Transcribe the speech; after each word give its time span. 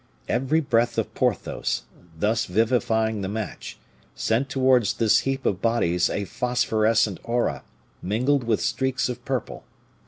Every 0.27 0.61
breath 0.61 0.97
of 0.97 1.13
Porthos, 1.13 1.83
thus 2.17 2.47
vivifying 2.47 3.21
the 3.21 3.27
match, 3.27 3.77
sent 4.15 4.49
towards 4.49 4.93
this 4.95 5.19
heap 5.29 5.45
of 5.45 5.61
bodies 5.61 6.09
a 6.09 6.25
phosphorescent 6.25 7.19
aura, 7.23 7.61
mingled 8.01 8.43
with 8.43 8.61
streaks 8.61 9.09
of 9.09 9.23
purple. 9.25 9.63